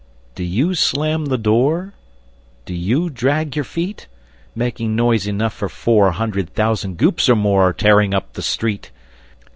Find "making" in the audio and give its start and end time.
4.55-4.95